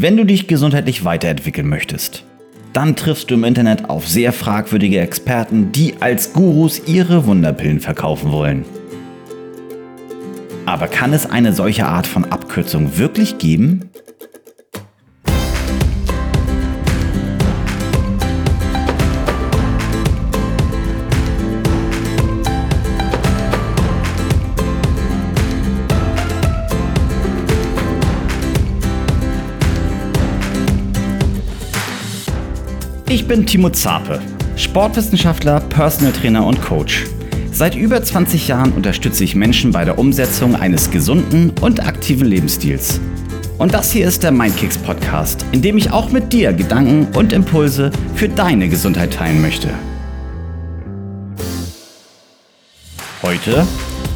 [0.00, 2.22] Wenn du dich gesundheitlich weiterentwickeln möchtest,
[2.72, 8.30] dann triffst du im Internet auf sehr fragwürdige Experten, die als Gurus ihre Wunderpillen verkaufen
[8.30, 8.64] wollen.
[10.66, 13.90] Aber kann es eine solche Art von Abkürzung wirklich geben?
[33.28, 34.22] Bin Timo Zape,
[34.56, 37.04] Sportwissenschaftler, Personal Trainer und Coach.
[37.52, 42.98] Seit über 20 Jahren unterstütze ich Menschen bei der Umsetzung eines gesunden und aktiven Lebensstils.
[43.58, 47.34] Und das hier ist der Mindkicks Podcast, in dem ich auch mit dir Gedanken und
[47.34, 49.68] Impulse für deine Gesundheit teilen möchte.
[53.22, 53.66] Heute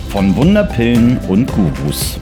[0.08, 2.18] von Wunderpillen und Gurus.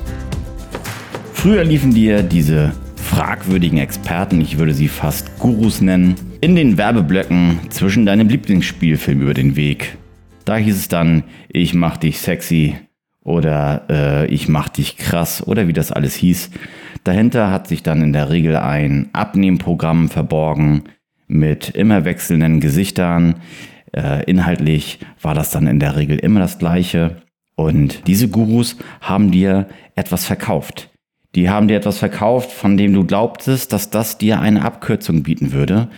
[1.34, 7.60] Früher liefen dir diese fragwürdigen Experten, ich würde sie fast Gurus nennen, in den Werbeblöcken
[7.68, 9.98] zwischen deinem Lieblingsspielfilm über den Weg.
[10.44, 12.76] Da hieß es dann, ich mach dich sexy
[13.22, 16.50] oder äh, ich mach dich krass oder wie das alles hieß.
[17.04, 20.84] Dahinter hat sich dann in der Regel ein Abnehmprogramm verborgen
[21.28, 23.36] mit immer wechselnden Gesichtern.
[23.92, 27.22] Äh, inhaltlich war das dann in der Regel immer das gleiche.
[27.54, 30.88] Und diese Gurus haben dir etwas verkauft.
[31.34, 35.52] Die haben dir etwas verkauft, von dem du glaubtest, dass das dir eine Abkürzung bieten
[35.52, 35.88] würde,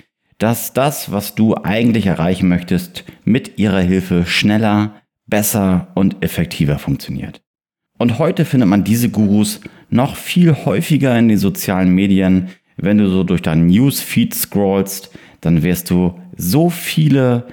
[0.43, 7.41] dass das, was du eigentlich erreichen möchtest, mit ihrer Hilfe schneller, besser und effektiver funktioniert.
[7.97, 12.49] Und heute findet man diese Gurus noch viel häufiger in den sozialen Medien.
[12.77, 17.47] Wenn du so durch deinen Newsfeed scrollst, dann wirst du so viele,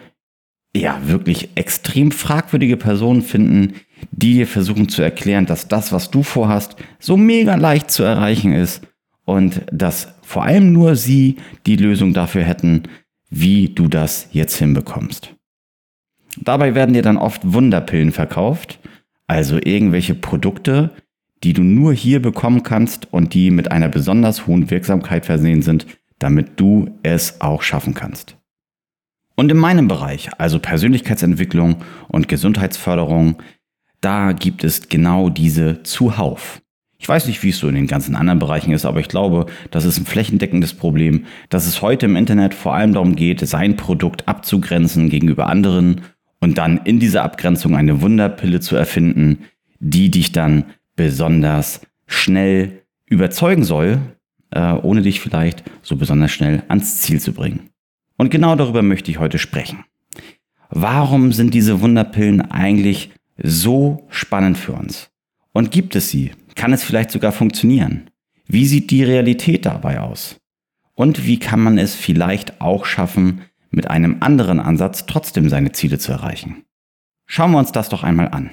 [0.76, 3.74] ja, wirklich extrem fragwürdige Personen finden,
[4.12, 8.52] die dir versuchen zu erklären, dass das, was du vorhast, so mega leicht zu erreichen
[8.52, 8.82] ist
[9.30, 11.36] und dass vor allem nur sie
[11.68, 12.84] die Lösung dafür hätten,
[13.30, 15.36] wie du das jetzt hinbekommst.
[16.38, 18.80] Dabei werden dir dann oft Wunderpillen verkauft,
[19.28, 20.90] also irgendwelche Produkte,
[21.44, 25.86] die du nur hier bekommen kannst und die mit einer besonders hohen Wirksamkeit versehen sind,
[26.18, 28.36] damit du es auch schaffen kannst.
[29.36, 33.36] Und in meinem Bereich, also Persönlichkeitsentwicklung und Gesundheitsförderung,
[34.02, 36.62] da gibt es genau diese zuhauf.
[37.02, 39.46] Ich weiß nicht, wie es so in den ganzen anderen Bereichen ist, aber ich glaube,
[39.72, 43.78] das ist ein flächendeckendes Problem, dass es heute im Internet vor allem darum geht, sein
[43.78, 46.02] Produkt abzugrenzen gegenüber anderen
[46.42, 49.46] und dann in dieser Abgrenzung eine Wunderpille zu erfinden,
[49.80, 50.66] die dich dann
[50.98, 54.00] besonders schnell überzeugen soll,
[54.52, 57.70] äh, ohne dich vielleicht so besonders schnell ans Ziel zu bringen.
[58.18, 59.86] Und genau darüber möchte ich heute sprechen.
[60.70, 63.12] Warum sind diese Wunderpillen eigentlich
[63.42, 65.10] so spannend für uns?
[65.54, 66.32] Und gibt es sie?
[66.60, 68.10] Kann es vielleicht sogar funktionieren?
[68.46, 70.42] Wie sieht die Realität dabei aus?
[70.94, 76.00] Und wie kann man es vielleicht auch schaffen, mit einem anderen Ansatz trotzdem seine Ziele
[76.00, 76.66] zu erreichen?
[77.28, 78.50] Schauen wir uns das doch einmal an.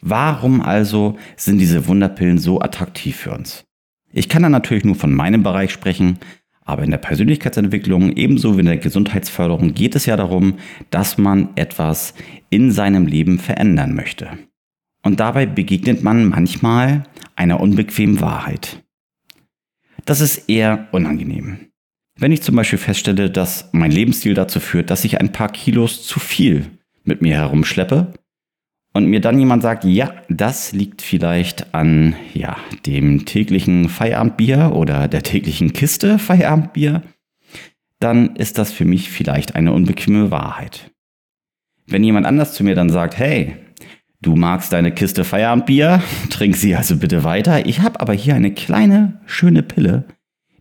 [0.00, 3.66] Warum also sind diese Wunderpillen so attraktiv für uns?
[4.10, 6.18] Ich kann da natürlich nur von meinem Bereich sprechen,
[6.62, 10.54] aber in der Persönlichkeitsentwicklung ebenso wie in der Gesundheitsförderung geht es ja darum,
[10.88, 12.14] dass man etwas
[12.48, 14.38] in seinem Leben verändern möchte.
[15.06, 17.04] Und dabei begegnet man manchmal
[17.36, 18.82] einer unbequemen Wahrheit.
[20.04, 21.68] Das ist eher unangenehm.
[22.18, 26.04] Wenn ich zum Beispiel feststelle, dass mein Lebensstil dazu führt, dass ich ein paar Kilos
[26.04, 26.66] zu viel
[27.04, 28.14] mit mir herumschleppe
[28.94, 35.06] und mir dann jemand sagt, ja, das liegt vielleicht an ja, dem täglichen Feierabendbier oder
[35.06, 37.02] der täglichen Kiste Feierabendbier,
[38.00, 40.90] dann ist das für mich vielleicht eine unbequeme Wahrheit.
[41.86, 43.58] Wenn jemand anders zu mir dann sagt, hey,
[44.26, 47.64] Du magst deine Kiste Feierabendbier, trink sie also bitte weiter.
[47.66, 50.02] Ich habe aber hier eine kleine, schöne Pille.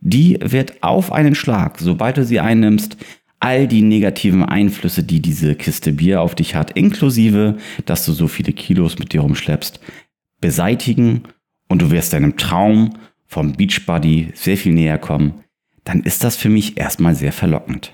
[0.02, 2.96] Die wird auf einen Schlag, sobald du sie einnimmst,
[3.40, 8.28] all die negativen Einflüsse, die diese Kiste Bier auf dich hat, inklusive, dass du so
[8.28, 9.80] viele Kilos mit dir rumschleppst,
[10.40, 11.24] beseitigen
[11.68, 12.92] und du wirst deinem Traum
[13.26, 15.42] vom Beachbody sehr viel näher kommen,
[15.86, 17.94] dann ist das für mich erstmal sehr verlockend.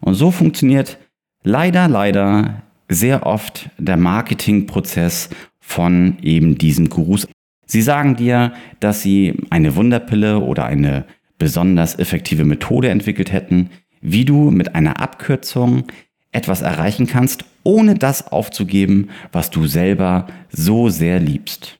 [0.00, 0.96] Und so funktioniert
[1.42, 7.26] leider, leider sehr oft der Marketingprozess von eben diesen Gurus.
[7.64, 11.06] Sie sagen dir, dass sie eine Wunderpille oder eine
[11.38, 13.70] besonders effektive Methode entwickelt hätten,
[14.02, 15.84] wie du mit einer Abkürzung
[16.32, 21.78] etwas erreichen kannst, ohne das aufzugeben, was du selber so sehr liebst.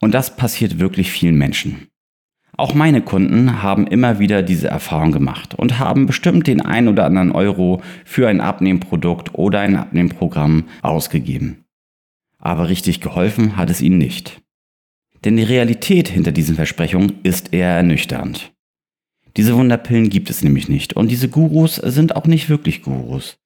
[0.00, 1.87] Und das passiert wirklich vielen Menschen.
[2.58, 7.04] Auch meine Kunden haben immer wieder diese Erfahrung gemacht und haben bestimmt den ein oder
[7.04, 11.64] anderen Euro für ein Abnehmprodukt oder ein Abnehmprogramm ausgegeben.
[12.36, 14.42] Aber richtig geholfen hat es ihnen nicht.
[15.24, 18.52] Denn die Realität hinter diesen Versprechungen ist eher ernüchternd.
[19.36, 20.94] Diese Wunderpillen gibt es nämlich nicht.
[20.94, 23.38] Und diese Gurus sind auch nicht wirklich Gurus.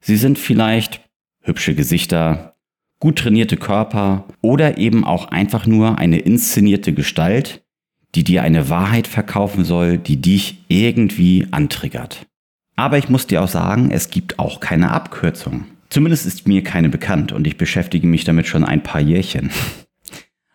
[0.00, 1.00] Sie sind vielleicht
[1.40, 2.54] hübsche Gesichter,
[3.00, 7.64] gut trainierte Körper oder eben auch einfach nur eine inszenierte Gestalt,
[8.14, 12.26] die dir eine Wahrheit verkaufen soll, die dich irgendwie antriggert.
[12.76, 15.66] Aber ich muss dir auch sagen, es gibt auch keine Abkürzung.
[15.90, 19.50] Zumindest ist mir keine bekannt und ich beschäftige mich damit schon ein paar Jährchen.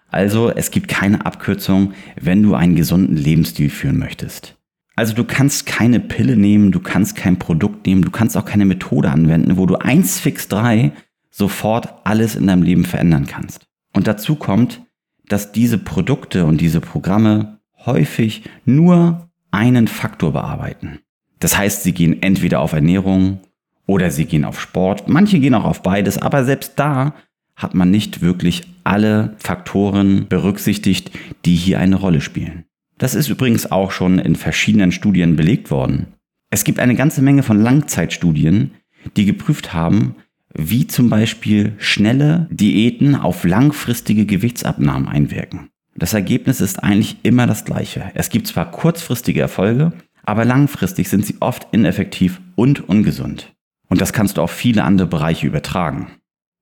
[0.08, 4.56] Also es gibt keine Abkürzung, wenn du einen gesunden Lebensstil führen möchtest.
[4.96, 8.64] Also du kannst keine Pille nehmen, du kannst kein Produkt nehmen, du kannst auch keine
[8.64, 10.94] Methode anwenden, wo du eins fix drei
[11.32, 13.66] sofort alles in deinem Leben verändern kannst.
[13.94, 14.82] Und dazu kommt,
[15.28, 21.00] dass diese Produkte und diese Programme häufig nur einen Faktor bearbeiten.
[21.40, 23.40] Das heißt, sie gehen entweder auf Ernährung
[23.88, 25.08] oder sie gehen auf Sport.
[25.08, 27.14] Manche gehen auch auf beides, aber selbst da
[27.56, 31.12] hat man nicht wirklich alle Faktoren berücksichtigt,
[31.46, 32.66] die hier eine Rolle spielen.
[32.98, 36.08] Das ist übrigens auch schon in verschiedenen Studien belegt worden.
[36.50, 38.72] Es gibt eine ganze Menge von Langzeitstudien,
[39.18, 40.16] die geprüft haben,
[40.58, 45.70] wie zum Beispiel schnelle Diäten auf langfristige Gewichtsabnahmen einwirken.
[45.96, 48.12] Das Ergebnis ist eigentlich immer das gleiche.
[48.16, 49.94] Es gibt zwar kurzfristige Erfolge,
[50.24, 53.54] aber langfristig sind sie oft ineffektiv und ungesund.
[53.88, 56.08] Und das kannst du auf viele andere Bereiche übertragen.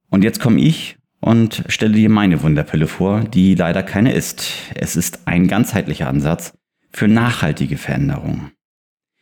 [0.09, 4.51] Und jetzt komme ich und stelle dir meine Wunderpille vor, die leider keine ist.
[4.75, 6.53] Es ist ein ganzheitlicher Ansatz
[6.91, 8.51] für nachhaltige Veränderungen.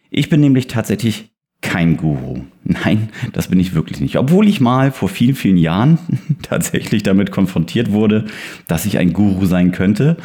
[0.09, 1.31] Ich bin nämlich tatsächlich
[1.62, 2.42] kein Guru.
[2.63, 4.18] Nein, das bin ich wirklich nicht.
[4.18, 6.00] Obwohl ich mal vor vielen, vielen Jahren
[6.42, 8.25] tatsächlich damit konfrontiert wurde,
[8.68, 10.18] dass ich ein Guru sein könnte.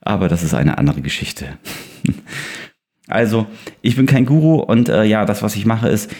[0.00, 1.46] Aber das ist eine andere Geschichte.
[3.08, 3.46] Also,
[3.82, 6.10] ich bin kein Guru und äh, ja, das, was ich mache, ist,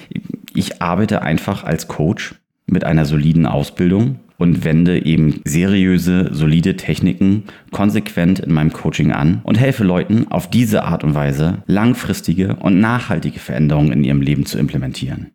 [0.53, 2.35] ich arbeite einfach als Coach
[2.67, 9.40] mit einer soliden Ausbildung und wende eben seriöse, solide Techniken konsequent in meinem Coaching an
[9.44, 14.46] und helfe Leuten auf diese Art und Weise langfristige und nachhaltige Veränderungen in ihrem Leben
[14.46, 15.32] zu implementieren.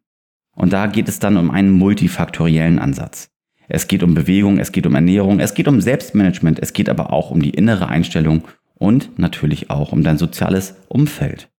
[0.56, 3.30] Und da geht es dann um einen multifaktoriellen Ansatz.
[3.70, 7.14] Es geht um Bewegung, es geht um Ernährung, es geht um Selbstmanagement, es geht aber
[7.14, 11.50] auch um die innere Einstellung und natürlich auch um dein soziales Umfeld.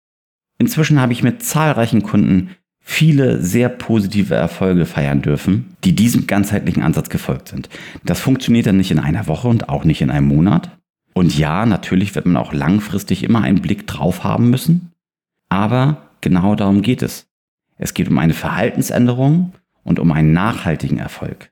[0.59, 2.51] Inzwischen habe ich mit zahlreichen Kunden
[2.91, 7.69] viele sehr positive Erfolge feiern dürfen, die diesem ganzheitlichen Ansatz gefolgt sind.
[8.03, 10.71] Das funktioniert dann nicht in einer Woche und auch nicht in einem Monat.
[11.13, 14.93] Und ja, natürlich wird man auch langfristig immer einen Blick drauf haben müssen.
[15.51, 17.27] Aber genau darum geht es.
[17.77, 19.53] Es geht um eine Verhaltensänderung
[19.85, 21.51] und um einen nachhaltigen Erfolg.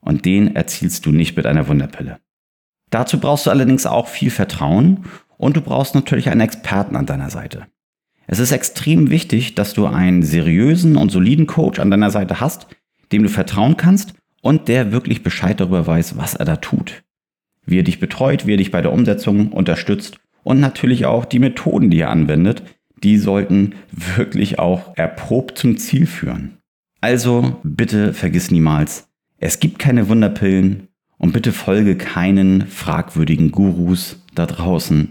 [0.00, 2.18] Und den erzielst du nicht mit einer Wunderpille.
[2.90, 5.06] Dazu brauchst du allerdings auch viel Vertrauen
[5.38, 7.68] und du brauchst natürlich einen Experten an deiner Seite.
[8.26, 12.66] Es ist extrem wichtig, dass du einen seriösen und soliden Coach an deiner Seite hast,
[13.10, 17.02] dem du vertrauen kannst und der wirklich Bescheid darüber weiß, was er da tut.
[17.64, 21.38] Wie er dich betreut, wie er dich bei der Umsetzung unterstützt und natürlich auch die
[21.38, 22.62] Methoden, die er anwendet,
[23.02, 26.58] die sollten wirklich auch erprobt zum Ziel führen.
[27.00, 29.08] Also bitte vergiss niemals,
[29.38, 30.88] es gibt keine Wunderpillen
[31.18, 35.08] und bitte folge keinen fragwürdigen Gurus da draußen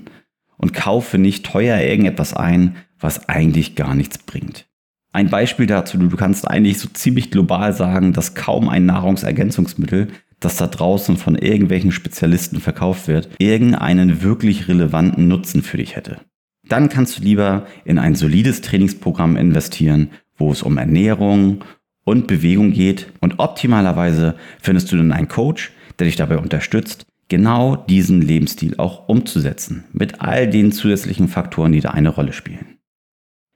[0.58, 4.68] und kaufe nicht teuer irgendetwas ein, was eigentlich gar nichts bringt.
[5.14, 10.08] Ein Beispiel dazu, du kannst eigentlich so ziemlich global sagen, dass kaum ein Nahrungsergänzungsmittel,
[10.40, 16.22] das da draußen von irgendwelchen Spezialisten verkauft wird, irgendeinen wirklich relevanten Nutzen für dich hätte.
[16.66, 21.66] Dann kannst du lieber in ein solides Trainingsprogramm investieren, wo es um Ernährung
[22.06, 27.76] und Bewegung geht und optimalerweise findest du dann einen Coach, der dich dabei unterstützt, genau
[27.76, 32.71] diesen Lebensstil auch umzusetzen, mit all den zusätzlichen Faktoren, die da eine Rolle spielen.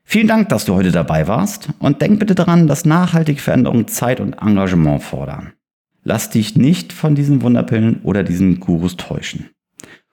[0.08, 4.20] Vielen Dank, dass du heute dabei warst und denk bitte daran, dass nachhaltige Veränderungen Zeit
[4.20, 5.52] und Engagement fordern.
[6.04, 9.50] Lass dich nicht von diesen Wunderpillen oder diesen Gurus täuschen.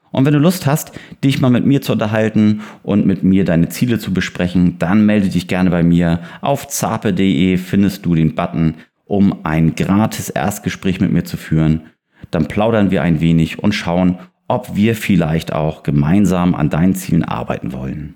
[0.10, 3.70] Und wenn du Lust hast, dich mal mit mir zu unterhalten und mit mir deine
[3.70, 6.22] Ziele zu besprechen, dann melde dich gerne bei mir.
[6.42, 11.82] Auf zape.de findest du den Button, um ein gratis Erstgespräch mit mir zu führen.
[12.32, 17.24] Dann plaudern wir ein wenig und schauen, ob wir vielleicht auch gemeinsam an deinen Zielen
[17.24, 18.16] arbeiten wollen.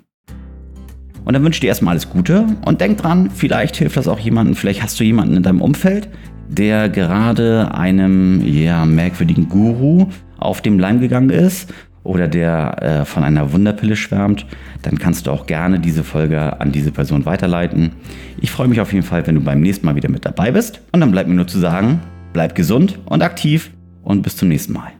[1.27, 4.17] Und dann wünsche ich dir erstmal alles Gute und denk dran, vielleicht hilft das auch
[4.17, 6.07] jemandem, vielleicht hast du jemanden in deinem Umfeld,
[6.47, 10.07] der gerade einem ja, merkwürdigen Guru
[10.37, 14.45] auf dem Leim gegangen ist oder der äh, von einer Wunderpille schwärmt,
[14.83, 17.91] dann kannst du auch gerne diese Folge an diese Person weiterleiten.
[18.39, 20.79] Ich freue mich auf jeden Fall, wenn du beim nächsten Mal wieder mit dabei bist.
[20.93, 21.99] Und dann bleibt mir nur zu sagen,
[22.31, 24.93] bleib gesund und aktiv und bis zum nächsten Mal.